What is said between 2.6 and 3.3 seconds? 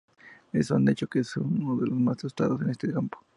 en este campo.